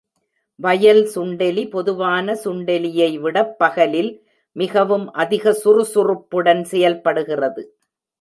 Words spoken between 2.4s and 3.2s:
சுண்டெலியை